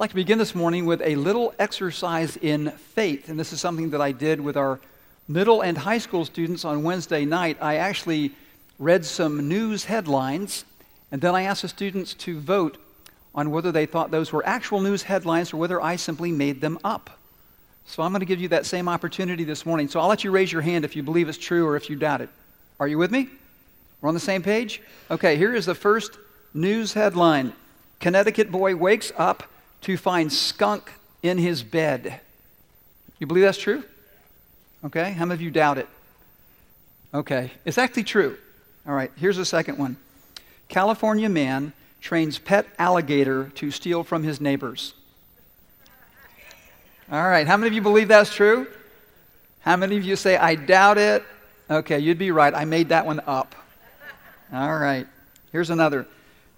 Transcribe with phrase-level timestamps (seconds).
[0.00, 3.28] I'd like to begin this morning with a little exercise in faith.
[3.28, 4.80] And this is something that I did with our
[5.28, 7.58] middle and high school students on Wednesday night.
[7.60, 8.32] I actually
[8.78, 10.64] read some news headlines,
[11.12, 12.78] and then I asked the students to vote
[13.34, 16.78] on whether they thought those were actual news headlines or whether I simply made them
[16.82, 17.18] up.
[17.84, 19.86] So I'm going to give you that same opportunity this morning.
[19.86, 21.96] So I'll let you raise your hand if you believe it's true or if you
[21.96, 22.30] doubt it.
[22.78, 23.28] Are you with me?
[24.00, 24.80] We're on the same page?
[25.10, 26.16] Okay, here is the first
[26.54, 27.52] news headline
[27.98, 29.49] Connecticut boy wakes up
[29.82, 30.92] to find skunk
[31.22, 32.20] in his bed.
[33.18, 33.84] You believe that's true?
[34.84, 35.88] Okay, how many of you doubt it?
[37.12, 38.38] Okay, it's actually true.
[38.86, 39.96] All right, here's the second one
[40.68, 44.94] California man trains pet alligator to steal from his neighbors.
[47.12, 48.66] All right, how many of you believe that's true?
[49.60, 51.22] How many of you say, I doubt it?
[51.68, 52.54] Okay, you'd be right.
[52.54, 53.54] I made that one up.
[54.52, 55.06] All right,
[55.52, 56.06] here's another.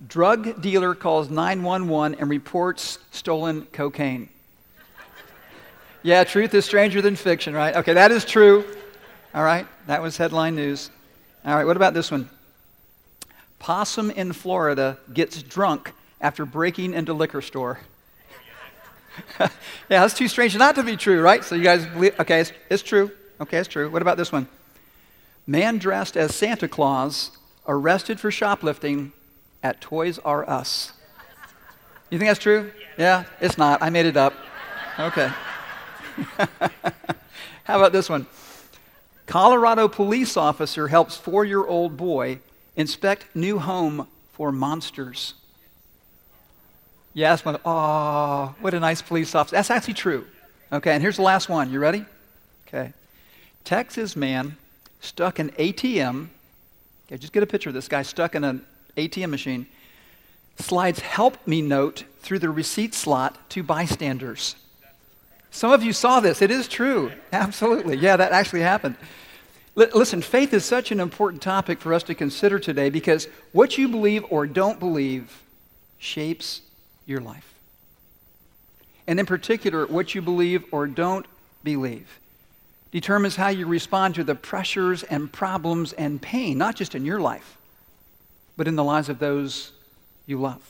[0.06, 4.28] Drug dealer calls 911 and reports stolen cocaine.
[6.02, 7.76] Yeah, truth is stranger than fiction, right?
[7.76, 8.64] Okay, that is true.
[9.34, 10.90] All right, that was headline news.
[11.44, 12.28] All right, what about this one?
[13.60, 17.78] Possum in Florida gets drunk after breaking into liquor store.
[19.38, 19.48] yeah,
[19.88, 21.44] that's too strange not to be true, right?
[21.44, 23.12] So you guys believe, okay, it's, it's true.
[23.40, 23.88] Okay, it's true.
[23.88, 24.48] What about this one?
[25.46, 27.30] Man dressed as Santa Claus
[27.68, 29.12] arrested for shoplifting
[29.62, 30.92] at Toys R Us.
[32.10, 32.70] You think that's true?
[32.98, 33.82] Yeah, it's not.
[33.82, 34.34] I made it up.
[34.98, 35.28] Okay.
[37.64, 38.26] How about this one?
[39.26, 42.40] Colorado police officer helps four year old boy
[42.76, 45.34] inspect new home for monsters.
[47.14, 47.58] Yes, one.
[47.64, 49.56] Oh, what a nice police officer.
[49.56, 50.26] That's actually true.
[50.72, 51.70] Okay, and here's the last one.
[51.70, 52.04] You ready?
[52.66, 52.92] Okay.
[53.64, 54.56] Texas man
[55.00, 56.28] stuck an ATM.
[57.06, 58.64] Okay, just get a picture of this guy stuck in an
[58.96, 59.66] ATM machine,
[60.58, 64.56] slides help me note through the receipt slot to bystanders.
[65.50, 66.40] Some of you saw this.
[66.40, 67.12] It is true.
[67.32, 67.96] Absolutely.
[67.96, 68.96] Yeah, that actually happened.
[69.76, 73.76] L- listen, faith is such an important topic for us to consider today because what
[73.76, 75.42] you believe or don't believe
[75.98, 76.62] shapes
[77.06, 77.54] your life.
[79.06, 81.26] And in particular, what you believe or don't
[81.64, 82.18] believe
[82.90, 87.20] determines how you respond to the pressures and problems and pain, not just in your
[87.20, 87.56] life,
[88.56, 89.72] but in the lives of those
[90.26, 90.62] you love.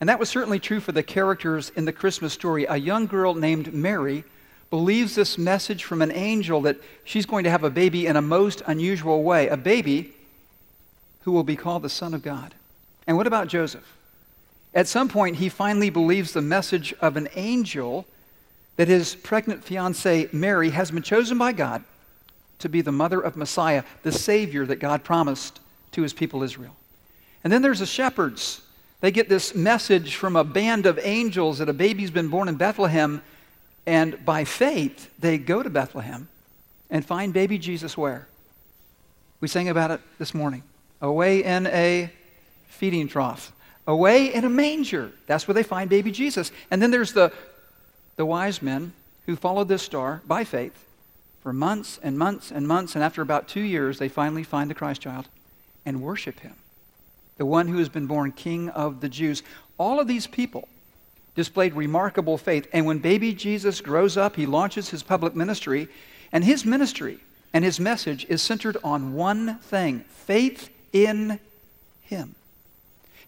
[0.00, 2.66] And that was certainly true for the characters in the Christmas story.
[2.66, 4.24] A young girl named Mary
[4.70, 8.22] believes this message from an angel that she's going to have a baby in a
[8.22, 10.12] most unusual way, a baby
[11.22, 12.54] who will be called the Son of God.
[13.06, 13.96] And what about Joseph?
[14.74, 18.06] At some point, he finally believes the message of an angel
[18.76, 21.84] that his pregnant fiancee, Mary, has been chosen by God
[22.58, 25.60] to be the mother of Messiah, the Savior that God promised
[25.92, 26.74] to his people Israel.
[27.44, 28.62] And then there's the shepherds.
[29.00, 32.56] They get this message from a band of angels that a baby's been born in
[32.56, 33.20] Bethlehem.
[33.86, 36.28] And by faith, they go to Bethlehem
[36.88, 38.26] and find baby Jesus where?
[39.40, 40.62] We sang about it this morning.
[41.02, 42.10] Away in a
[42.66, 43.52] feeding trough,
[43.86, 45.12] away in a manger.
[45.26, 46.50] That's where they find baby Jesus.
[46.70, 47.30] And then there's the,
[48.16, 48.94] the wise men
[49.26, 50.82] who followed this star by faith
[51.42, 52.94] for months and months and months.
[52.94, 55.28] And after about two years, they finally find the Christ child
[55.84, 56.54] and worship him
[57.36, 59.42] the one who has been born king of the Jews.
[59.78, 60.68] All of these people
[61.34, 62.68] displayed remarkable faith.
[62.72, 65.88] And when baby Jesus grows up, he launches his public ministry.
[66.32, 67.18] And his ministry
[67.52, 71.40] and his message is centered on one thing faith in
[72.02, 72.34] him.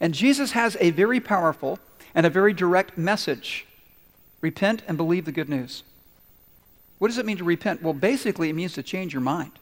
[0.00, 1.78] And Jesus has a very powerful
[2.14, 3.66] and a very direct message
[4.40, 5.82] repent and believe the good news.
[6.98, 7.82] What does it mean to repent?
[7.82, 9.52] Well, basically, it means to change your mind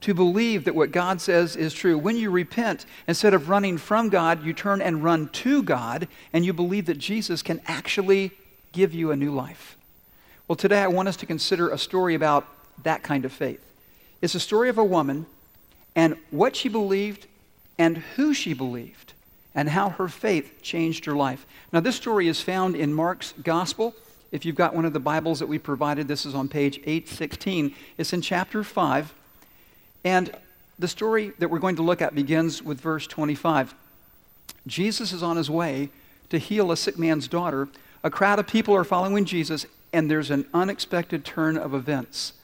[0.00, 1.98] to believe that what God says is true.
[1.98, 6.44] When you repent, instead of running from God, you turn and run to God, and
[6.44, 8.30] you believe that Jesus can actually
[8.72, 9.76] give you a new life.
[10.46, 12.46] Well, today I want us to consider a story about
[12.84, 13.60] that kind of faith.
[14.22, 15.26] It's a story of a woman
[15.96, 17.26] and what she believed
[17.76, 19.14] and who she believed
[19.54, 21.44] and how her faith changed her life.
[21.72, 23.94] Now, this story is found in Mark's Gospel.
[24.30, 27.74] If you've got one of the Bibles that we provided, this is on page 816.
[27.96, 29.12] It's in chapter 5.
[30.04, 30.34] And
[30.78, 33.74] the story that we're going to look at begins with verse 25.
[34.66, 35.90] Jesus is on his way
[36.30, 37.68] to heal a sick man's daughter.
[38.04, 42.34] A crowd of people are following Jesus, and there's an unexpected turn of events.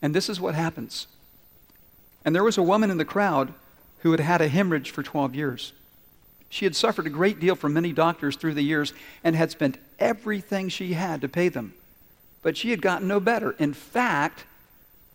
[0.00, 1.06] And this is what happens.
[2.24, 3.52] And there was a woman in the crowd
[4.00, 5.72] who had had a hemorrhage for 12 years.
[6.48, 8.92] She had suffered a great deal from many doctors through the years
[9.24, 11.74] and had spent everything she had to pay them.
[12.42, 13.52] But she had gotten no better.
[13.52, 14.44] In fact,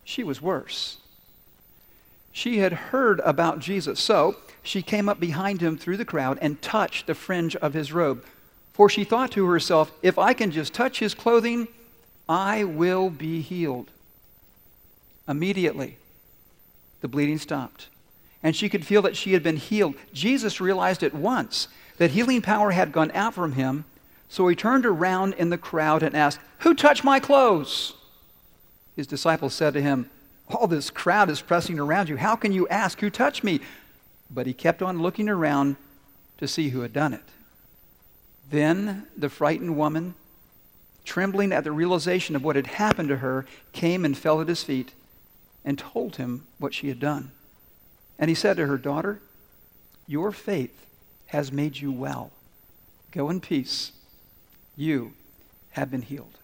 [0.04, 0.98] she was worse.
[2.32, 4.00] She had heard about Jesus.
[4.00, 7.92] So she came up behind him through the crowd and touched the fringe of his
[7.92, 8.24] robe.
[8.72, 11.68] For she thought to herself, If I can just touch his clothing,
[12.28, 13.90] I will be healed.
[15.28, 15.98] Immediately,
[17.00, 17.88] the bleeding stopped,
[18.42, 19.94] and she could feel that she had been healed.
[20.12, 21.68] Jesus realized at once
[21.98, 23.84] that healing power had gone out from him,
[24.28, 27.92] so he turned around in the crowd and asked, Who touched my clothes?
[28.96, 30.08] His disciples said to him,
[30.52, 32.16] All this crowd is pressing around you.
[32.16, 33.60] How can you ask, Who touched me?
[34.30, 35.76] But he kept on looking around
[36.38, 37.24] to see who had done it.
[38.50, 40.14] Then the frightened woman,
[41.04, 44.62] trembling at the realization of what had happened to her, came and fell at his
[44.62, 44.92] feet
[45.64, 47.30] and told him what she had done.
[48.18, 49.20] And he said to her, Daughter,
[50.06, 50.86] your faith
[51.26, 52.30] has made you well.
[53.10, 53.92] Go in peace.
[54.76, 55.12] You
[55.72, 56.38] have been healed.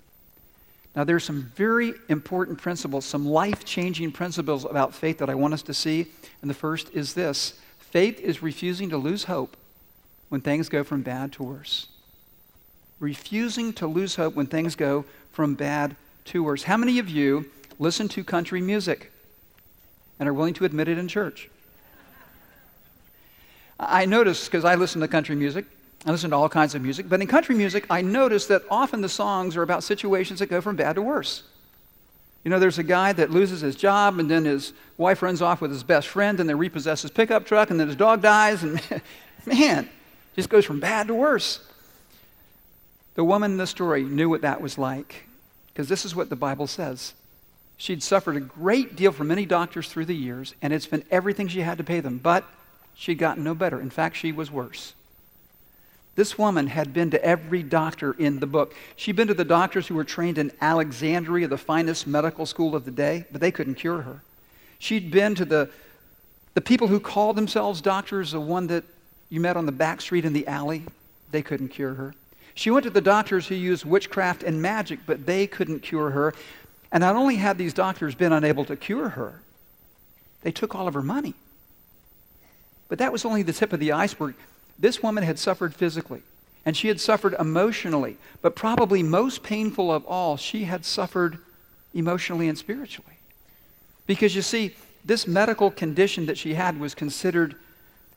[0.97, 5.35] Now, there are some very important principles, some life changing principles about faith that I
[5.35, 6.07] want us to see.
[6.41, 9.57] And the first is this faith is refusing to lose hope
[10.29, 11.87] when things go from bad to worse.
[13.01, 15.95] Refusing to lose hope when things go from bad
[16.27, 16.65] to worse.
[16.65, 19.13] How many of you listen to country music
[20.19, 21.49] and are willing to admit it in church?
[23.79, 25.65] I notice, because I listen to country music,
[26.07, 29.01] I listen to all kinds of music, but in country music, I notice that often
[29.01, 31.43] the songs are about situations that go from bad to worse.
[32.45, 35.61] You know, there's a guy that loses his job, and then his wife runs off
[35.61, 38.63] with his best friend, and they repossess his pickup truck, and then his dog dies,
[38.63, 38.81] and
[39.47, 39.89] man,
[40.37, 41.67] just goes from bad to worse.
[43.17, 45.25] The woman in the story knew what that was like,
[45.69, 47.13] because this is what the Bible says.
[47.77, 51.49] She'd suffered a great deal from many doctors through the years, and it's been everything
[51.49, 52.45] she had to pay them, but
[52.95, 53.81] she'd gotten no better.
[53.81, 54.95] In fact, she was worse.
[56.19, 58.75] This woman had been to every doctor in the book.
[58.97, 62.85] She'd been to the doctors who were trained in Alexandria, the finest medical school of
[62.85, 64.21] the day, but they couldn't cure her.
[64.81, 65.71] She'd been to the,
[66.55, 68.83] the people who called themselves doctors, the one that
[69.29, 70.83] you met on the back street in the alley,
[71.31, 72.17] they couldn't cure her.
[72.55, 76.35] She went to the doctors who used witchcraft and magic, but they couldn't cure her.
[76.91, 79.41] And not only had these doctors been unable to cure her,
[80.43, 81.35] they took all of her money.
[82.89, 84.35] But that was only the tip of the iceberg.
[84.79, 86.23] This woman had suffered physically,
[86.65, 91.39] and she had suffered emotionally, but probably most painful of all, she had suffered
[91.95, 93.19] emotionally and spiritually.
[94.07, 97.57] Because you see, this medical condition that she had was considered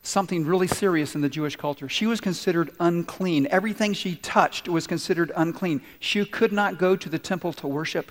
[0.02, 1.88] something really serious in the Jewish culture.
[1.88, 3.46] She was considered unclean.
[3.50, 5.80] Everything she touched was considered unclean.
[6.00, 8.10] She could not go to the temple to worship.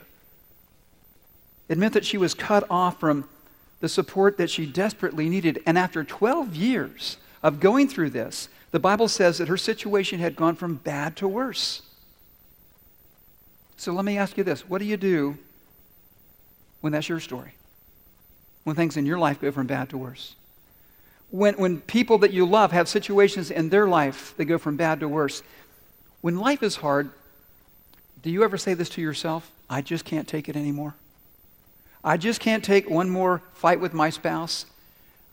[1.67, 3.27] It meant that she was cut off from
[3.81, 5.61] the support that she desperately needed.
[5.65, 10.35] And after 12 years of going through this, the Bible says that her situation had
[10.35, 11.81] gone from bad to worse.
[13.77, 15.37] So let me ask you this what do you do
[16.81, 17.55] when that's your story?
[18.63, 20.35] When things in your life go from bad to worse?
[21.31, 24.99] When, when people that you love have situations in their life that go from bad
[24.99, 25.41] to worse,
[26.19, 27.09] when life is hard,
[28.21, 29.49] do you ever say this to yourself?
[29.69, 30.93] I just can't take it anymore.
[32.03, 34.65] I just can't take one more fight with my spouse.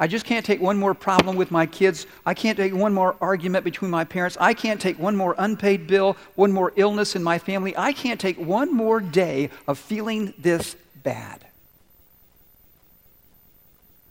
[0.00, 2.06] I just can't take one more problem with my kids.
[2.25, 4.37] I can't take one more argument between my parents.
[4.41, 7.77] I can't take one more unpaid bill, one more illness in my family.
[7.77, 11.45] I can't take one more day of feeling this bad.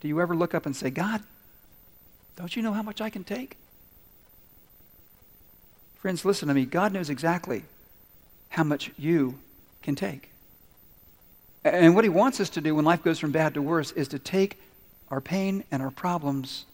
[0.01, 1.23] Do you ever look up and say, God,
[2.35, 3.57] don't you know how much I can take?
[5.95, 6.65] Friends, listen to me.
[6.65, 7.63] God knows exactly
[8.49, 9.39] how much you
[9.81, 10.29] can take.
[11.63, 14.07] And what he wants us to do when life goes from bad to worse is
[14.09, 14.57] to take
[15.09, 16.65] our pain and our problems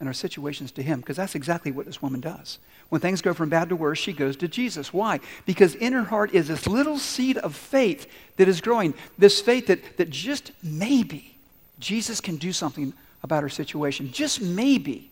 [0.00, 2.58] and our situations to him, because that's exactly what this woman does.
[2.88, 4.92] When things go from bad to worse, she goes to Jesus.
[4.92, 5.20] Why?
[5.46, 9.68] Because in her heart is this little seed of faith that is growing, this faith
[9.68, 11.36] that, that just maybe
[11.78, 14.12] Jesus can do something about her situation.
[14.12, 15.10] Just maybe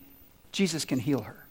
[0.51, 1.45] Jesus can heal her.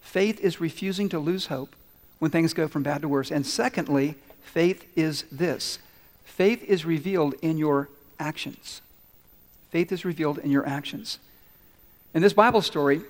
[0.00, 1.74] Faith is refusing to lose hope
[2.18, 3.30] when things go from bad to worse.
[3.30, 5.78] And secondly, faith is this
[6.24, 8.80] Faith is revealed in your actions.
[9.72, 11.18] Faith is revealed in your actions.
[12.12, 13.00] In this Bible story,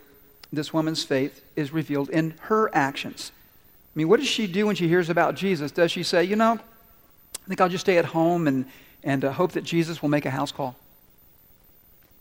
[0.52, 3.32] this woman's faith is revealed in her actions.
[3.34, 5.72] I mean, what does she do when she hears about Jesus?
[5.72, 8.66] Does she say, you know, I think I'll just stay at home and,
[9.02, 10.76] and uh, hope that Jesus will make a house call?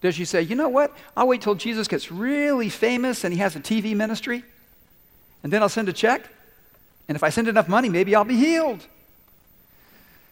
[0.01, 0.91] Does she say, you know what?
[1.15, 4.43] I'll wait till Jesus gets really famous and he has a TV ministry,
[5.43, 6.27] and then I'll send a check,
[7.07, 8.87] and if I send enough money, maybe I'll be healed.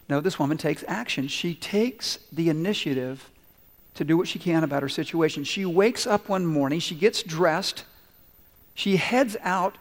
[0.10, 1.28] No, this woman takes action.
[1.28, 3.30] She takes the initiative
[4.00, 5.44] to do what she can about her situation.
[5.44, 7.84] She wakes up one morning, she gets dressed,
[8.74, 9.78] she heads out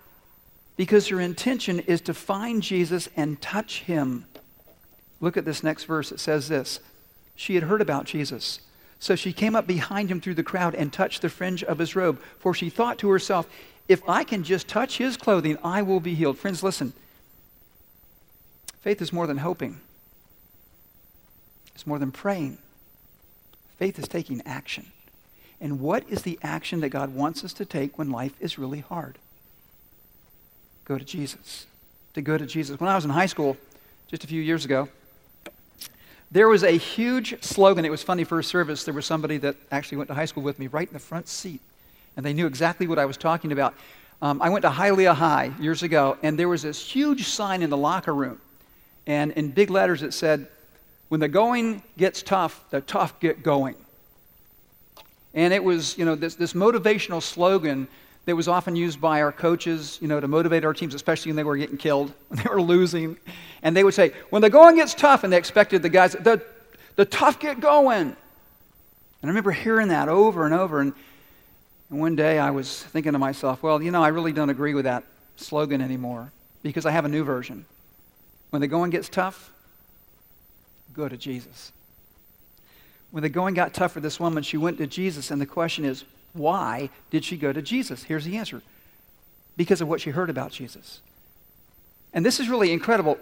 [0.76, 4.26] because her intention is to find Jesus and touch him.
[5.20, 6.10] Look at this next verse.
[6.10, 6.80] It says this
[7.36, 8.60] She had heard about Jesus.
[8.98, 11.94] So she came up behind him through the crowd and touched the fringe of his
[11.94, 13.48] robe, for she thought to herself,
[13.86, 16.38] If I can just touch his clothing, I will be healed.
[16.38, 16.92] Friends, listen.
[18.80, 19.80] Faith is more than hoping,
[21.72, 22.58] it's more than praying.
[23.78, 24.86] Faith is taking action.
[25.60, 28.80] And what is the action that God wants us to take when life is really
[28.80, 29.18] hard?
[30.84, 31.66] Go to Jesus.
[32.14, 32.78] To go to Jesus.
[32.78, 33.56] When I was in high school,
[34.08, 34.88] just a few years ago,
[36.30, 37.84] there was a huge slogan.
[37.84, 38.84] It was funny first service.
[38.84, 41.28] There was somebody that actually went to high school with me right in the front
[41.28, 41.60] seat,
[42.16, 43.74] and they knew exactly what I was talking about.
[44.20, 47.70] Um, I went to Hialeah High years ago, and there was this huge sign in
[47.70, 48.40] the locker room,
[49.06, 50.48] and in big letters it said,
[51.08, 53.76] "When the going gets tough, the tough get going."
[55.34, 57.86] And it was, you know, this, this motivational slogan
[58.24, 61.36] that was often used by our coaches, you know, to motivate our teams, especially when
[61.36, 63.16] they were getting killed, when they were losing.
[63.62, 66.42] And they would say, when the going gets tough, and they expected the guys, the,
[66.96, 68.08] the tough get going.
[68.08, 68.16] And
[69.22, 70.80] I remember hearing that over and over.
[70.80, 70.92] And,
[71.90, 74.74] and one day I was thinking to myself, well, you know, I really don't agree
[74.74, 75.04] with that
[75.36, 77.64] slogan anymore because I have a new version.
[78.50, 79.50] When the going gets tough,
[80.98, 81.72] go to Jesus.
[83.10, 85.84] When the going got tough for this woman, she went to Jesus, and the question
[85.84, 88.02] is, why did she go to Jesus?
[88.02, 88.60] Here's the answer
[89.56, 91.00] because of what she heard about Jesus.
[92.12, 93.18] And this is really incredible.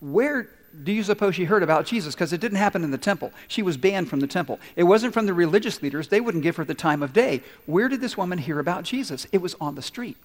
[0.00, 0.48] Where
[0.82, 2.14] do you suppose she heard about Jesus?
[2.14, 3.32] Because it didn't happen in the temple.
[3.48, 4.60] She was banned from the temple.
[4.76, 6.08] It wasn't from the religious leaders.
[6.08, 7.42] They wouldn't give her the time of day.
[7.66, 9.26] Where did this woman hear about Jesus?
[9.32, 10.16] It was on the street.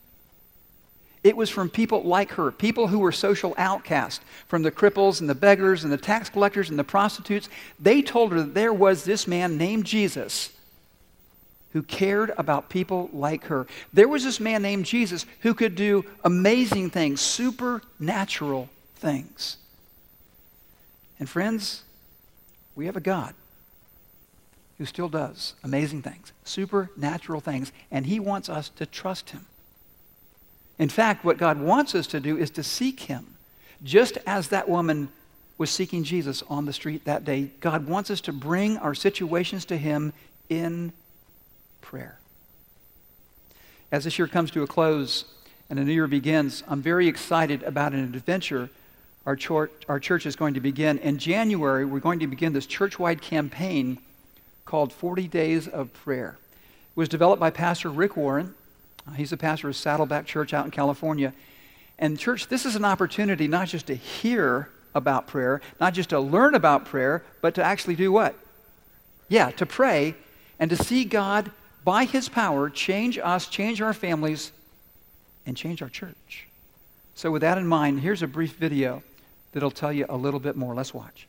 [1.26, 5.28] It was from people like her, people who were social outcasts, from the cripples and
[5.28, 7.50] the beggars and the tax collectors and the prostitutes.
[7.80, 10.52] They told her that there was this man named Jesus
[11.72, 13.66] who cared about people like her.
[13.92, 19.58] There was this man named Jesus who could do amazing things, supernatural things.
[21.18, 21.82] And friends,
[22.76, 23.34] we have a God
[24.78, 29.48] who still does amazing things, supernatural things, and he wants us to trust him.
[30.78, 33.36] In fact, what God wants us to do is to seek him.
[33.84, 35.10] Just as that woman
[35.58, 39.66] was seeking Jesus on the street that day, God wants us to bring our situations
[39.66, 40.12] to him
[40.50, 40.92] in
[41.82, 42.20] prayer.
[43.92, 45.26] As this year comes to a close
[45.70, 48.70] and a new year begins, I'm very excited about an adventure
[49.26, 51.00] our church, our church is going to begin.
[51.00, 53.98] In January, we're going to begin this church wide campaign
[54.66, 56.38] called 40 Days of Prayer.
[56.96, 58.54] It was developed by Pastor Rick Warren.
[59.08, 61.34] Uh, he's a pastor of Saddleback Church out in California.
[61.98, 66.20] And, church, this is an opportunity not just to hear about prayer, not just to
[66.20, 68.36] learn about prayer, but to actually do what?
[69.28, 70.16] Yeah, to pray
[70.60, 71.52] and to see God
[71.84, 74.52] by his power, change us, change our families,
[75.46, 76.48] and change our church.
[77.14, 79.04] So, with that in mind, here's a brief video
[79.52, 80.74] that'll tell you a little bit more.
[80.74, 81.28] Let's watch.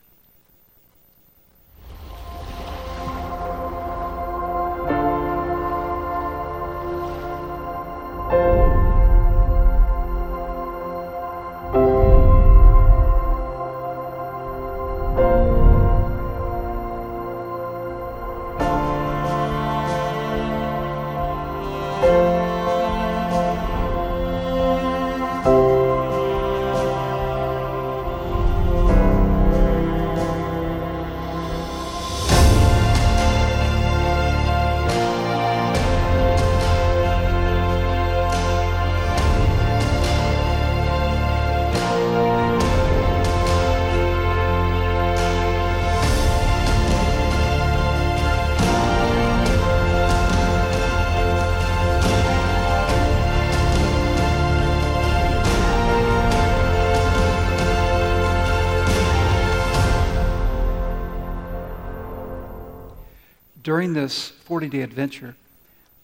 [63.67, 65.35] During this 40 day adventure,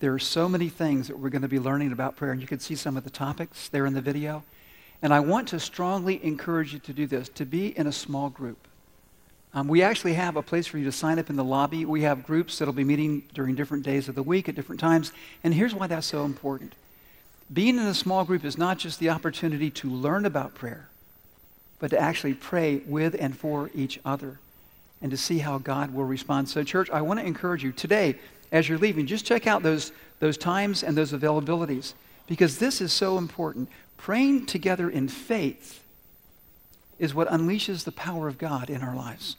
[0.00, 2.46] there are so many things that we're going to be learning about prayer, and you
[2.48, 4.42] can see some of the topics there in the video.
[5.00, 8.30] And I want to strongly encourage you to do this, to be in a small
[8.30, 8.66] group.
[9.54, 11.84] Um, we actually have a place for you to sign up in the lobby.
[11.84, 15.12] We have groups that'll be meeting during different days of the week at different times.
[15.44, 16.74] And here's why that's so important.
[17.52, 20.88] Being in a small group is not just the opportunity to learn about prayer,
[21.78, 24.40] but to actually pray with and for each other
[25.02, 26.48] and to see how God will respond.
[26.48, 28.16] So, church, I want to encourage you today,
[28.52, 31.94] as you're leaving, just check out those, those times and those availabilities
[32.26, 33.68] because this is so important.
[33.96, 35.82] Praying together in faith
[36.98, 39.36] is what unleashes the power of God in our lives.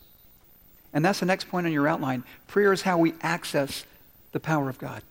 [0.93, 2.23] And that's the next point on your outline.
[2.47, 3.85] Prayer is how we access
[4.31, 5.01] the power of God.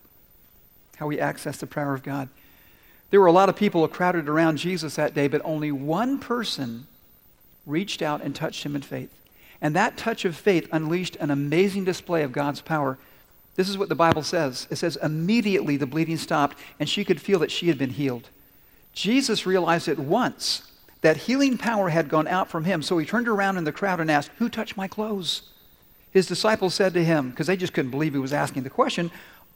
[0.97, 2.29] How we access the power of God.
[3.09, 6.87] There were a lot of people crowded around Jesus that day, but only one person
[7.65, 9.11] reached out and touched him in faith.
[9.63, 12.99] And that touch of faith unleashed an amazing display of God's power
[13.55, 14.67] This is what the Bible says.
[14.71, 18.29] It says, immediately the bleeding stopped, and she could feel that she had been healed.
[18.93, 23.27] Jesus realized at once that healing power had gone out from him, so he turned
[23.27, 25.43] around in the crowd and asked, Who touched my clothes?
[26.11, 29.11] His disciples said to him, because they just couldn't believe he was asking the question,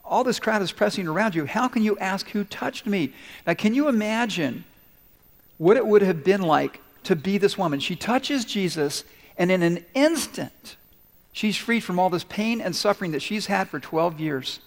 [0.06, 1.46] All this crowd is pressing around you.
[1.46, 3.14] How can you ask who touched me?
[3.48, 4.64] Now, can you imagine
[5.58, 7.80] what it would have been like to be this woman?
[7.80, 9.04] She touches Jesus,
[9.38, 10.76] and in an instant,
[11.32, 14.60] she's freed from all this pain and suffering that she's had for 12 years.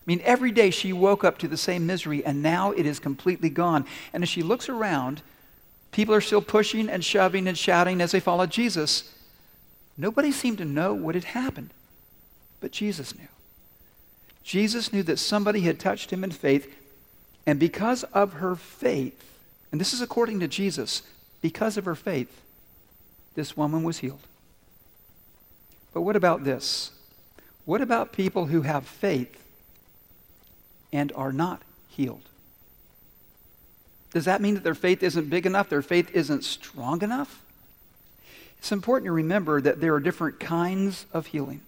[0.00, 3.00] I mean, every day she woke up to the same misery, and now it is
[3.00, 3.84] completely gone.
[4.12, 5.22] And as she looks around,
[5.96, 9.14] People are still pushing and shoving and shouting as they follow Jesus.
[9.96, 11.70] Nobody seemed to know what had happened,
[12.60, 13.28] but Jesus knew.
[14.44, 16.70] Jesus knew that somebody had touched him in faith,
[17.46, 19.24] and because of her faith,
[19.72, 21.00] and this is according to Jesus,
[21.40, 22.42] because of her faith,
[23.36, 24.26] this woman was healed.
[25.94, 26.90] But what about this?
[27.64, 29.42] What about people who have faith
[30.92, 32.28] and are not healed?
[34.12, 35.68] Does that mean that their faith isn't big enough?
[35.68, 37.42] Their faith isn't strong enough?
[38.58, 41.60] It's important to remember that there are different kinds of healing.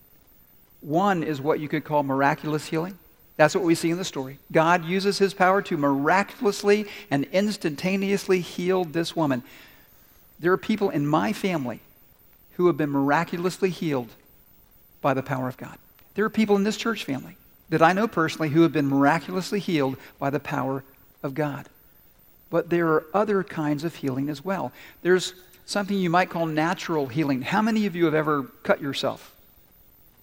[0.80, 2.98] One is what you could call miraculous healing.
[3.36, 4.38] That's what we see in the story.
[4.50, 9.42] God uses his power to miraculously and instantaneously heal this woman.
[10.38, 11.80] There are people in my family
[12.52, 14.08] who have been miraculously healed
[15.00, 15.78] by the power of God.
[16.14, 17.36] There are people in this church family
[17.68, 20.82] that I know personally who have been miraculously healed by the power
[21.22, 21.68] of God.
[22.50, 24.72] But there are other kinds of healing as well.
[25.02, 25.34] There's
[25.66, 27.42] something you might call natural healing.
[27.42, 29.34] How many of you have ever cut yourself?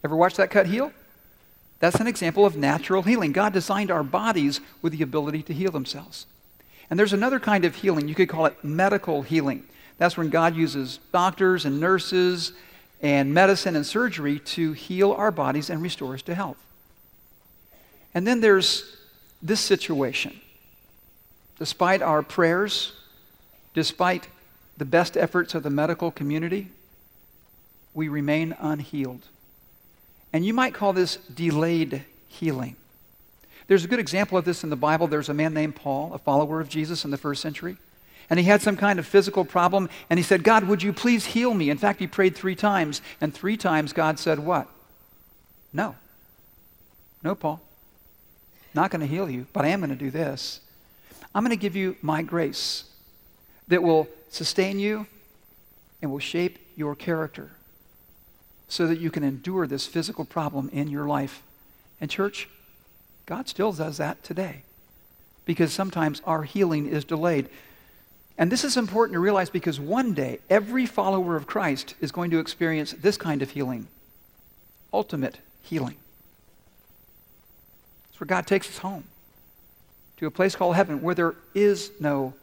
[0.03, 0.91] Ever watched that cut heal?
[1.79, 3.31] That's an example of natural healing.
[3.31, 6.25] God designed our bodies with the ability to heal themselves.
[6.89, 8.07] And there's another kind of healing.
[8.07, 9.63] You could call it medical healing.
[9.97, 12.53] That's when God uses doctors and nurses
[13.01, 16.57] and medicine and surgery to heal our bodies and restore us to health.
[18.13, 18.97] And then there's
[19.41, 20.39] this situation
[21.57, 22.93] Despite our prayers,
[23.73, 24.27] despite
[24.77, 26.67] the best efforts of the medical community,
[27.93, 29.21] we remain unhealed.
[30.33, 32.75] And you might call this delayed healing.
[33.67, 35.07] There's a good example of this in the Bible.
[35.07, 37.77] There's a man named Paul, a follower of Jesus in the first century.
[38.29, 41.25] And he had some kind of physical problem, and he said, God, would you please
[41.25, 41.69] heal me?
[41.69, 44.67] In fact, he prayed three times, and three times God said, What?
[45.71, 45.95] No.
[47.23, 47.61] No, Paul.
[48.73, 50.59] Not going to heal you, but I am going to do this.
[51.33, 52.85] I'm going to give you my grace
[53.67, 55.07] that will sustain you
[56.01, 57.51] and will shape your character
[58.67, 61.41] so that you can endure this physical problem in your life.
[62.01, 62.49] And, church,
[63.25, 64.63] God still does that today
[65.45, 67.49] because sometimes our healing is delayed.
[68.37, 72.31] And this is important to realize because one day every follower of Christ is going
[72.31, 73.87] to experience this kind of healing
[74.95, 75.97] ultimate healing.
[78.09, 79.03] It's where God takes us home
[80.17, 82.33] to a place called heaven where there is no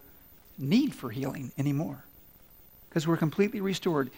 [0.59, 2.05] need for healing anymore
[2.88, 4.11] because we're completely restored.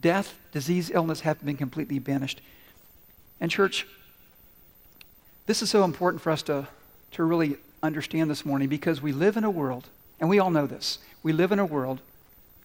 [0.00, 2.40] Death, disease, illness have been completely banished.
[3.40, 3.86] And, church,
[5.46, 6.66] this is so important for us to,
[7.12, 10.66] to really understand this morning because we live in a world, and we all know
[10.66, 12.00] this, we live in a world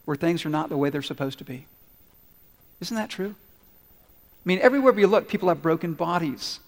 [0.05, 1.65] where things are not the way they're supposed to be.
[2.79, 3.33] Isn't that true?
[3.33, 6.59] I mean, everywhere we look, people have broken bodies,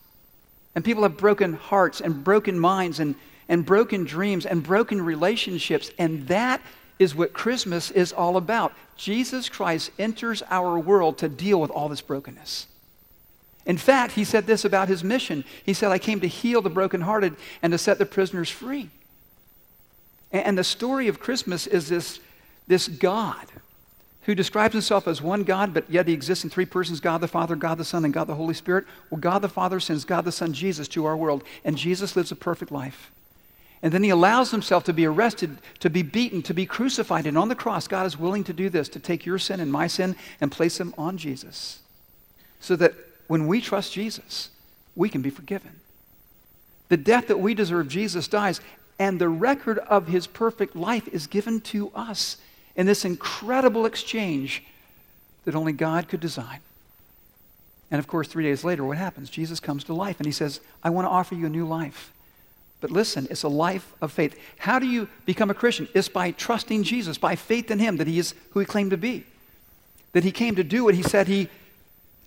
[0.74, 3.14] and people have broken hearts and broken minds and
[3.48, 5.92] and broken dreams and broken relationships.
[6.00, 6.62] And that
[6.98, 8.74] is what Christmas is all about.
[8.98, 12.66] Jesus Christ enters our world to deal with all this brokenness.
[13.68, 15.44] In fact, he said this about his mission.
[15.64, 18.90] He said, I came to heal the brokenhearted and to set the prisoners free.
[20.34, 22.20] And the story of Christmas is this,
[22.68, 23.46] this God
[24.24, 27.28] who describes himself as one God, but yet he exists in three persons God the
[27.28, 28.86] Father, God the Son, and God the Holy Spirit.
[29.10, 32.32] Well, God the Father sends God the Son, Jesus, to our world, and Jesus lives
[32.32, 33.12] a perfect life.
[33.84, 37.28] And then he allows himself to be arrested, to be beaten, to be crucified.
[37.28, 39.70] And on the cross, God is willing to do this, to take your sin and
[39.70, 41.82] my sin and place them on Jesus.
[42.62, 42.94] So that
[43.28, 44.50] when we trust Jesus,
[44.96, 45.82] we can be forgiven.
[46.88, 48.62] The death that we deserve, Jesus dies,
[49.04, 52.38] and the record of his perfect life is given to us
[52.78, 54.64] in this incredible exchange
[55.44, 56.62] that only God could design.
[57.92, 59.30] And of course, three days later, what happens?
[59.30, 62.14] Jesus comes to life and he says, I want to offer you a new life.
[62.80, 64.40] But listen, it's a life of faith.
[64.58, 65.90] How do you become a Christian?
[65.94, 68.98] It's by trusting Jesus, by faith in Him that He is who He claimed to
[68.98, 69.26] be,
[70.14, 71.50] that He came to do what He said He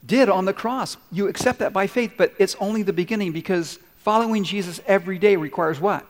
[0.05, 0.99] did on the cross.
[1.11, 5.37] You accept that by faith, but it's only the beginning because following Jesus every day
[5.37, 6.05] requires what?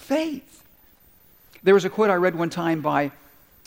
[0.00, 0.64] Faith.
[1.62, 3.12] There was a quote I read one time by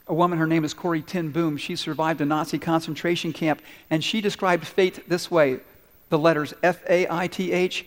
[0.07, 1.55] a woman, her name is Corrie ten Boom.
[1.55, 5.61] She survived a Nazi concentration camp, and she described faith this way
[6.09, 7.85] the letters F A I T H.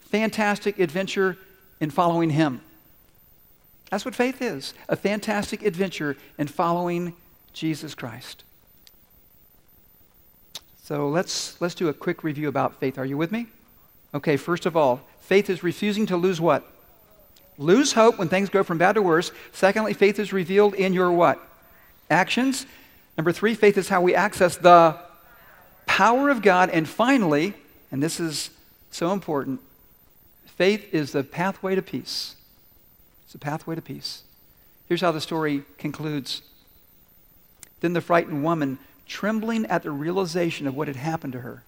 [0.00, 1.38] Fantastic adventure
[1.80, 2.60] in following Him.
[3.90, 7.14] That's what faith is a fantastic adventure in following
[7.54, 8.44] Jesus Christ.
[10.82, 12.98] So let's, let's do a quick review about faith.
[12.98, 13.46] Are you with me?
[14.12, 16.68] Okay, first of all, faith is refusing to lose what?
[17.58, 19.30] Lose hope when things go from bad to worse.
[19.52, 21.40] Secondly, faith is revealed in your what?
[22.10, 22.66] Actions.
[23.16, 24.98] Number three, faith is how we access the
[25.86, 26.70] power of God.
[26.70, 27.54] And finally,
[27.90, 28.50] and this is
[28.90, 29.60] so important,
[30.46, 32.36] faith is the pathway to peace.
[33.24, 34.22] It's the pathway to peace.
[34.88, 36.42] Here's how the story concludes.
[37.80, 41.62] Then the frightened woman, trembling at the realization of what had happened to her,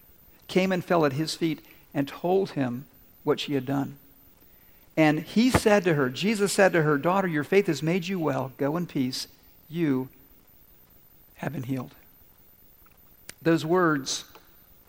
[0.49, 2.87] came and fell at his feet and told him
[3.23, 3.97] what she had done.
[4.96, 8.18] And he said to her, Jesus said to her, Daughter, your faith has made you
[8.20, 8.52] well.
[8.59, 9.26] Go in peace.
[9.68, 10.09] You
[11.37, 11.94] have been healed.
[13.42, 14.24] Those words,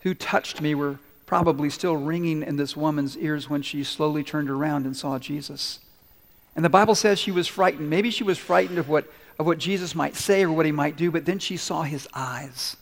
[0.00, 4.48] who touched me, were probably still ringing in this woman's ears when she slowly turned
[4.48, 5.80] around and saw Jesus.
[6.54, 7.90] And the Bible says she was frightened.
[7.90, 10.96] Maybe she was frightened of what, of what Jesus might say or what he might
[10.96, 12.76] do, but then she saw his eyes.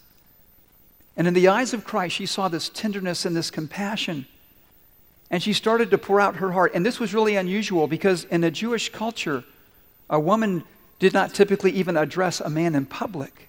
[1.17, 4.27] And in the eyes of Christ, she saw this tenderness and this compassion.
[5.35, 6.77] And she started to pour out her heart.
[6.77, 9.43] And this was really unusual because in a Jewish culture,
[10.09, 10.63] a woman
[11.01, 13.49] did not typically even address a man in public.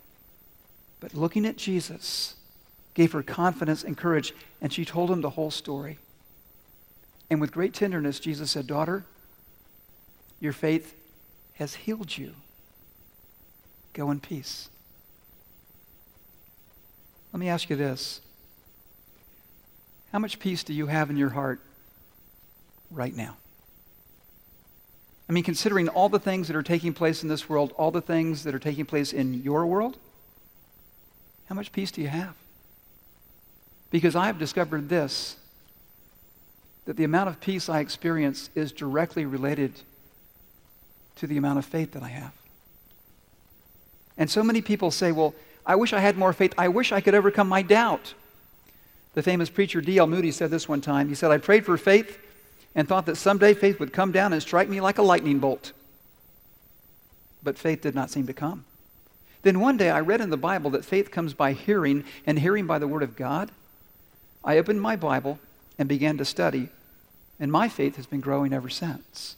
[1.00, 2.38] But looking at Jesus
[2.96, 6.00] gave her confidence and courage, and she told him the whole story.
[7.30, 9.06] And with great tenderness, Jesus said, Daughter,
[10.40, 10.96] your faith
[11.54, 12.34] has healed you.
[13.94, 14.70] Go in peace.
[17.32, 18.22] Let me ask you this
[20.12, 21.60] How much peace do you have in your heart
[22.92, 23.38] right now?
[25.28, 28.02] I mean, considering all the things that are taking place in this world, all the
[28.02, 29.98] things that are taking place in your world,
[31.50, 32.36] how much peace do you have?
[33.90, 35.38] Because I have discovered this
[36.86, 39.74] that the amount of peace I experience is directly related
[41.16, 42.34] to the amount of faith that I have.
[44.18, 45.34] And so many people say, well,
[45.66, 46.54] I wish I had more faith.
[46.60, 48.14] I wish I could overcome my doubt.
[49.16, 50.06] The famous preacher D.L.
[50.06, 51.10] Moody said this one time.
[51.10, 52.20] He said, I prayed for faith
[52.76, 55.72] and thought that someday faith would come down and strike me like a lightning bolt.
[57.42, 58.66] But faith did not seem to come.
[59.44, 62.66] Then one day I read in the Bible that faith comes by hearing, and hearing
[62.66, 63.52] by the Word of God.
[64.44, 65.40] I opened my Bible
[65.78, 66.70] and began to study,
[67.40, 69.36] and my faith has been growing ever since.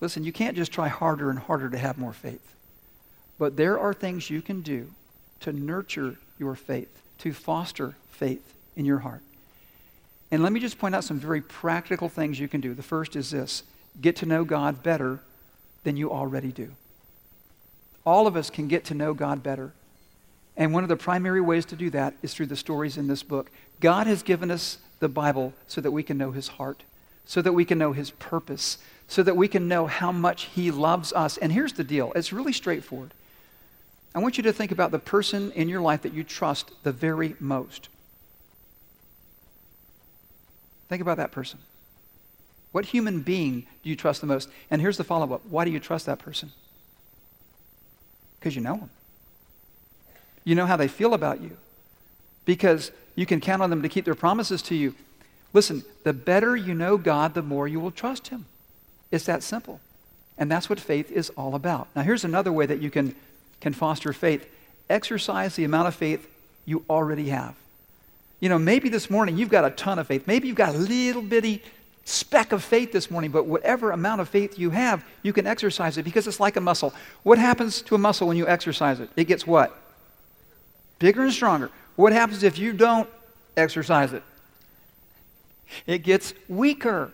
[0.00, 2.54] Listen, you can't just try harder and harder to have more faith.
[3.38, 4.90] But there are things you can do
[5.40, 9.22] to nurture your faith, to foster faith in your heart.
[10.30, 12.74] And let me just point out some very practical things you can do.
[12.74, 13.62] The first is this
[14.00, 15.20] get to know God better
[15.84, 16.72] than you already do.
[18.04, 19.72] All of us can get to know God better.
[20.56, 23.22] And one of the primary ways to do that is through the stories in this
[23.22, 23.50] book.
[23.80, 26.82] God has given us the Bible so that we can know his heart,
[27.24, 30.70] so that we can know his purpose, so that we can know how much he
[30.70, 31.36] loves us.
[31.38, 33.12] And here's the deal it's really straightforward.
[34.14, 36.92] I want you to think about the person in your life that you trust the
[36.92, 37.88] very most.
[40.88, 41.58] Think about that person.
[42.72, 44.48] What human being do you trust the most?
[44.70, 46.52] And here's the follow up why do you trust that person?
[48.38, 48.90] Because you know them.
[50.44, 51.56] You know how they feel about you.
[52.44, 54.94] Because you can count on them to keep their promises to you.
[55.52, 58.46] Listen, the better you know God, the more you will trust Him.
[59.10, 59.80] It's that simple.
[60.36, 61.88] And that's what faith is all about.
[61.96, 63.14] Now, here's another way that you can,
[63.60, 64.48] can foster faith
[64.88, 66.28] exercise the amount of faith
[66.64, 67.54] you already have.
[68.40, 70.26] You know, maybe this morning you've got a ton of faith.
[70.26, 71.62] Maybe you've got a little bitty
[72.04, 75.98] speck of faith this morning, but whatever amount of faith you have, you can exercise
[75.98, 76.94] it because it's like a muscle.
[77.22, 79.10] What happens to a muscle when you exercise it?
[79.16, 79.76] It gets what?
[80.98, 81.70] Bigger and stronger.
[81.96, 83.08] What happens if you don't
[83.56, 84.22] exercise it?
[85.86, 87.12] It gets weaker,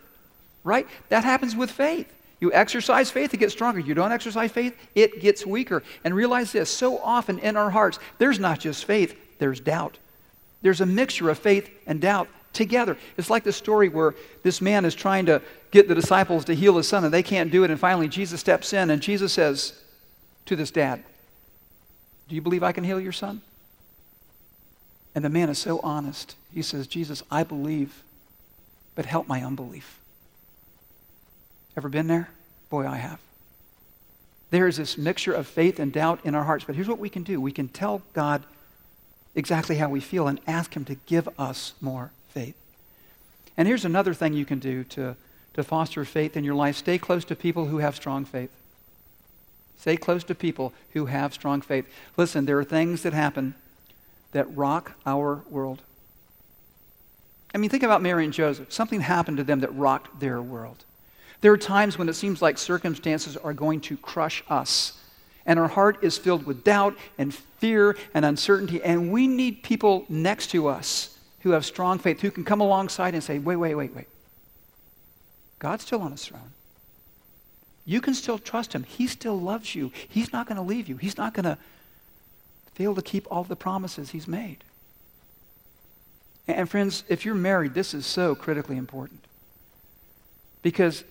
[0.63, 0.87] right?
[1.09, 2.11] That happens with faith.
[2.41, 3.81] You exercise faith, it gets stronger.
[3.81, 5.83] You don't exercise faith, it gets weaker.
[6.05, 9.99] And realize this so often in our hearts, there's not just faith, there's doubt.
[10.64, 12.96] There's a mixture of faith and doubt together.
[13.18, 16.79] It's like the story where this man is trying to get the disciples to heal
[16.79, 17.70] his son and they can't do it.
[17.70, 19.74] And finally, Jesus steps in and Jesus says
[20.46, 21.05] to this dad,
[22.31, 23.42] Do you believe I can heal your son?
[25.14, 26.35] And the man is so honest.
[26.55, 28.03] He says, Jesus, I believe,
[28.94, 30.00] but help my unbelief.
[31.77, 32.31] Ever been there?
[32.70, 33.20] Boy, I have.
[34.50, 36.64] There is this mixture of faith and doubt in our hearts.
[36.64, 38.44] But here's what we can do we can tell God
[39.35, 42.57] exactly how we feel and ask Him to give us more faith.
[43.57, 45.16] And here's another thing you can do to,
[45.55, 48.51] to foster faith in your life stay close to people who have strong faith.
[49.79, 51.87] Stay close to people who have strong faith.
[52.16, 53.55] Listen, there are things that happen
[54.33, 55.83] that rock our world.
[57.55, 58.73] I mean, think about Mary and Joseph.
[58.73, 60.85] Something happened to them that rocked their world.
[61.40, 64.99] There are times when it seems like circumstances are going to crush us,
[65.47, 70.05] and our heart is filled with doubt and fear and uncertainty, and we need people
[70.09, 73.75] next to us who have strong faith, who can come alongside and say, wait, wait,
[73.75, 74.09] wait, wait.
[75.59, 76.53] God's still on his throne.
[77.85, 78.83] You can still trust him.
[78.85, 79.93] He still loves you.
[80.09, 80.97] He's not going to leave you.
[80.97, 81.59] He's not going to
[82.75, 84.65] fail to keep all the promises he's made.
[86.49, 89.21] And friends, if you're married, this is so critically important.
[90.63, 91.05] Because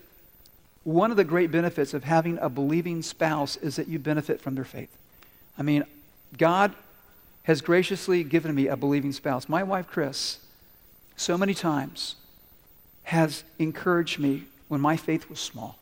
[0.84, 4.56] one of the great benefits of having a believing spouse is that you benefit from
[4.56, 4.96] their faith.
[5.58, 5.86] I mean,
[6.38, 6.74] God
[7.44, 9.48] has graciously given me a believing spouse.
[9.48, 10.40] My wife, Chris,
[11.16, 12.16] so many times
[13.04, 15.78] has encouraged me when my faith was small.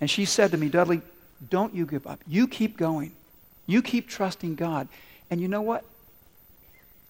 [0.00, 1.02] And she said to me, Dudley,
[1.50, 2.20] don't you give up.
[2.26, 3.12] You keep going.
[3.66, 4.88] You keep trusting God.
[5.30, 5.84] And you know what?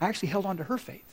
[0.00, 1.04] I actually held on to her faith.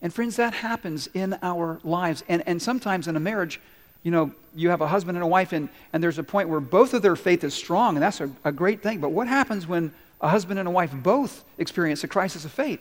[0.00, 2.22] And friends, that happens in our lives.
[2.28, 3.60] And, and sometimes in a marriage,
[4.02, 6.60] you know, you have a husband and a wife, and, and there's a point where
[6.60, 9.00] both of their faith is strong, and that's a, a great thing.
[9.00, 12.80] But what happens when a husband and a wife both experience a crisis of faith?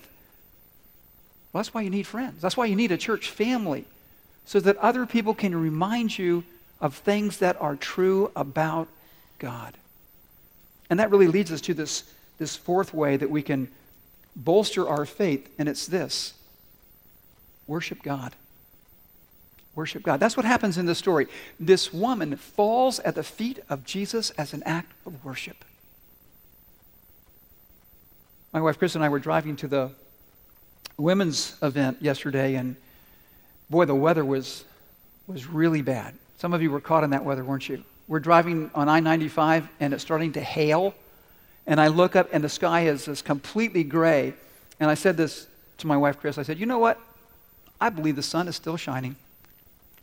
[1.52, 2.42] Well, that's why you need friends.
[2.42, 3.86] That's why you need a church family,
[4.46, 6.44] so that other people can remind you
[6.80, 8.88] of things that are true about
[9.40, 9.74] God.
[10.90, 12.04] And that really leads us to this,
[12.38, 13.68] this fourth way that we can
[14.36, 16.34] bolster our faith, and it's this
[17.66, 18.34] worship God.
[19.78, 20.20] Worship God.
[20.20, 21.28] That's what happens in this story.
[21.60, 25.64] This woman falls at the feet of Jesus as an act of worship.
[28.52, 29.92] My wife Chris and I were driving to the
[30.98, 32.76] women's event yesterday, and
[33.70, 34.66] boy, the weather was,
[35.28, 36.16] was really bad.
[36.40, 37.84] Some of you were caught in that weather, weren't you?
[38.08, 40.96] We're driving on I 95 and it's starting to hail.
[41.68, 44.34] And I look up and the sky is this completely gray.
[44.80, 45.46] And I said this
[45.78, 46.40] to my wife, Chris.
[46.40, 47.00] I said, You know what?
[47.80, 49.16] I believe the sun is still shining,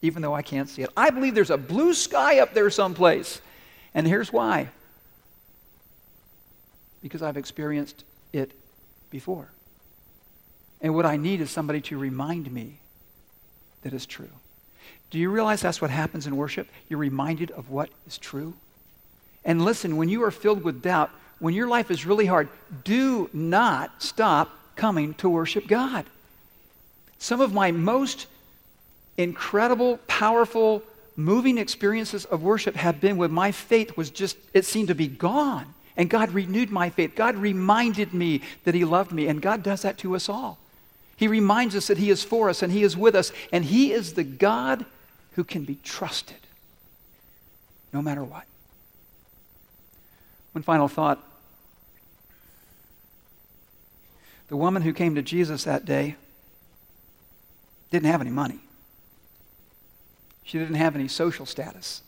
[0.04, 0.90] even though I can't see it.
[0.94, 3.40] I believe there's a blue sky up there someplace.
[3.94, 4.68] And here's why
[7.00, 8.50] because I've experienced it
[9.10, 9.50] before.
[10.80, 12.78] And what I need is somebody to remind me
[13.82, 14.30] that it's true.
[15.10, 16.66] Do you realize that's what happens in worship?
[16.88, 18.54] You're reminded of what is true.
[19.44, 22.48] And listen, when you are filled with doubt, when your life is really hard,
[22.84, 26.06] do not stop coming to worship God.
[27.18, 28.26] Some of my most
[29.16, 30.82] incredible, powerful,
[31.16, 35.08] moving experiences of worship have been when my faith was just, it seemed to be
[35.08, 35.74] gone.
[35.96, 37.14] And God renewed my faith.
[37.14, 39.28] God reminded me that He loved me.
[39.28, 40.58] And God does that to us all.
[41.16, 43.30] He reminds us that He is for us and He is with us.
[43.52, 44.84] And He is the God
[45.32, 46.36] who can be trusted
[47.92, 48.44] no matter what.
[50.52, 51.22] One final thought.
[54.48, 56.16] The woman who came to Jesus that day
[57.90, 58.58] didn't have any money.
[60.44, 62.02] She didn't have any social status.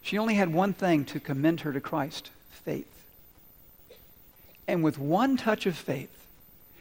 [0.00, 2.88] She only had one thing to commend her to Christ faith.
[4.66, 6.10] And with one touch of faith,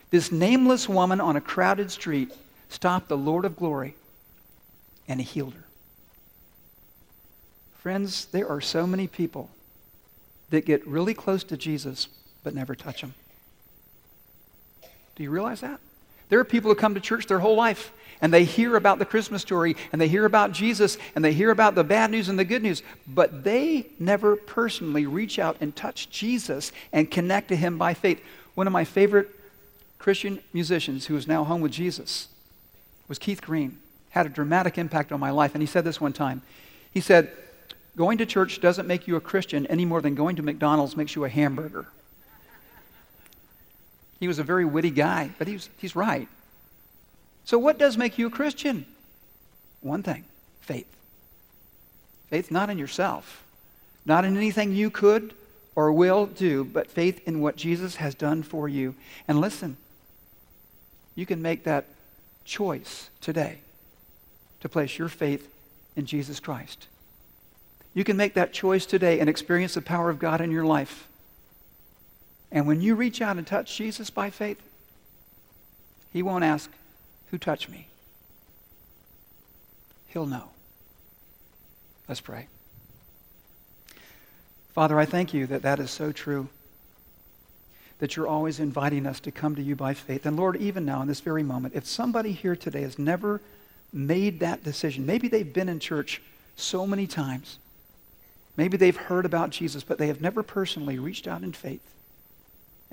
[0.10, 2.32] this nameless woman on a crowded street
[2.70, 3.96] stopped the Lord of glory
[5.08, 5.66] and he healed her.
[7.80, 9.50] Friends, there are so many people
[10.52, 12.08] that get really close to Jesus
[12.44, 13.14] but never touch him.
[15.16, 15.80] Do you realize that?
[16.30, 17.92] There are people who come to church their whole life
[18.22, 21.52] and they hear about the Christmas story and they hear about Jesus and they hear
[21.52, 25.76] about the bad news and the good news, but they never personally reach out and
[25.76, 28.22] touch Jesus and connect to him by faith.
[28.54, 29.30] One of my favorite
[29.98, 32.28] Christian musicians who is now home with Jesus
[33.08, 33.78] was Keith Green
[34.12, 35.56] had a dramatic impact on my life.
[35.56, 36.42] And he said this one time.
[36.94, 37.32] He said,
[37.98, 41.16] Going to church doesn't make you a Christian any more than going to McDonald's makes
[41.16, 41.88] you a hamburger.
[44.20, 46.28] He was a very witty guy, but he's, he's right.
[47.46, 48.86] So, what does make you a Christian?
[49.82, 50.26] One thing
[50.62, 50.88] faith.
[52.30, 53.44] Faith not in yourself,
[54.06, 55.34] not in anything you could
[55.76, 58.96] or will do, but faith in what Jesus has done for you.
[59.28, 59.78] And listen,
[61.16, 61.86] you can make that
[62.46, 63.60] choice today
[64.62, 65.54] to place your faith
[65.96, 66.88] in Jesus Christ.
[67.94, 71.08] You can make that choice today and experience the power of God in your life.
[72.52, 74.62] And when you reach out and touch Jesus by faith,
[76.12, 76.70] he won't ask,
[77.32, 77.88] Who touched me?
[80.08, 80.50] He'll know.
[82.08, 82.48] Let's pray.
[84.74, 86.50] Father, I thank you that that is so true.
[88.00, 90.26] That you're always inviting us to come to you by faith.
[90.26, 93.42] And Lord, even now in this very moment, if somebody here today has never
[93.94, 95.06] made that decision.
[95.06, 96.22] Maybe they've been in church
[96.56, 97.58] so many times.
[98.58, 101.82] Maybe they've heard about Jesus, but they have never personally reached out in faith.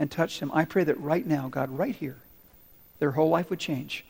[0.01, 2.19] and touched him, I pray that right now, God, right here,
[3.01, 4.05] their whole life would change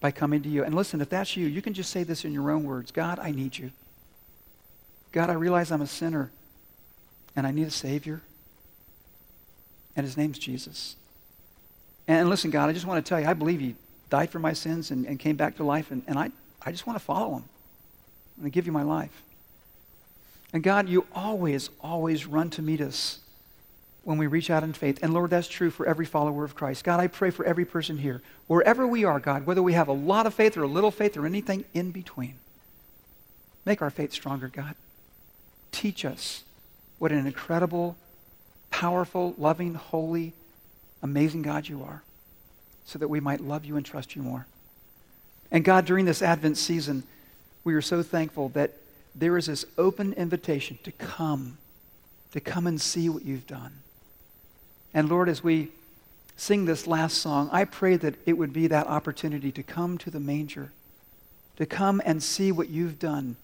[0.00, 0.64] by coming to you.
[0.64, 3.18] And listen, if that's you, you can just say this in your own words God,
[3.18, 3.70] I need you.
[5.12, 6.30] God, I realize I'm a sinner
[7.36, 8.20] and I need a Savior.
[9.96, 10.96] And his name's Jesus.
[12.06, 13.76] And listen, God, I just want to tell you, I believe he
[14.10, 16.30] died for my sins and, and came back to life, and, and I,
[16.62, 17.44] I just want to follow him.
[18.36, 19.22] I'm going to give you my life.
[20.52, 23.20] And God, you always, always run to meet us
[24.04, 24.98] when we reach out in faith.
[25.02, 26.84] And Lord, that's true for every follower of Christ.
[26.84, 29.92] God, I pray for every person here, wherever we are, God, whether we have a
[29.92, 32.34] lot of faith or a little faith or anything in between.
[33.64, 34.74] Make our faith stronger, God.
[35.72, 36.44] Teach us
[36.98, 37.96] what an incredible,
[38.70, 40.34] powerful, loving, holy,
[41.02, 42.02] amazing God you are,
[42.84, 44.46] so that we might love you and trust you more.
[45.50, 47.04] And God, during this Advent season,
[47.62, 48.72] we are so thankful that
[49.14, 51.56] there is this open invitation to come,
[52.32, 53.72] to come and see what you've done.
[54.94, 55.68] And Lord, as we
[56.36, 60.10] sing this last song, I pray that it would be that opportunity to come to
[60.10, 60.72] the manger,
[61.56, 63.36] to come and see what you've done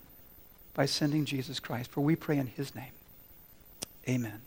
[0.74, 1.90] by sending Jesus Christ.
[1.90, 2.92] For we pray in his name.
[4.08, 4.40] Amen.